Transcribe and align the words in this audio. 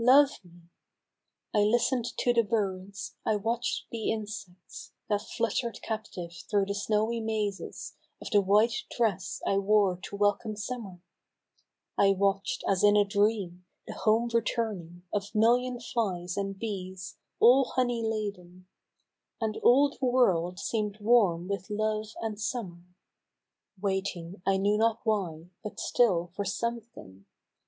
Love 0.03 0.43
me!", 0.43 0.61
I 1.53 1.59
listened 1.59 2.05
to 2.17 2.33
the 2.33 2.41
birds, 2.41 3.13
I 3.23 3.35
watch'd 3.35 3.85
the 3.91 4.09
insects 4.11 4.93
That 5.09 5.21
fluttered 5.21 5.79
captive 5.83 6.33
thro' 6.49 6.65
the 6.65 6.73
snowy 6.73 7.19
mazes 7.21 7.97
Of 8.19 8.31
the 8.31 8.41
white 8.41 8.73
dress 8.97 9.43
I 9.45 9.59
wore 9.59 9.97
to 10.01 10.15
welcome 10.15 10.55
summer; 10.55 11.03
I 11.99 12.13
watch'd, 12.13 12.63
as 12.67 12.83
in 12.83 12.97
a 12.97 13.05
dream, 13.05 13.63
the 13.85 13.93
home 13.93 14.27
returning 14.33 15.03
Of 15.13 15.35
million 15.35 15.79
flies 15.79 16.35
and 16.35 16.57
bees 16.57 17.17
all 17.39 17.65
honey 17.75 18.01
laden; 18.01 18.65
And 19.39 19.55
all 19.57 19.89
the 19.91 20.03
world 20.03 20.57
seem'd 20.57 20.97
warm 20.99 21.47
with 21.47 21.69
Love 21.69 22.07
and 22.23 22.41
Summer,— 22.41 22.81
Waiting, 23.83 24.41
I 24.47 24.57
knew 24.57 24.79
not 24.79 25.01
why, 25.03 25.51
but 25.63 25.79
still 25.79 26.31
for 26.35 26.43
something. 26.43 27.27